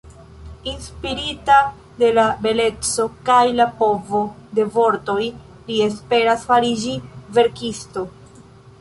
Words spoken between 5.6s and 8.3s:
li esperas fariĝi verkisto.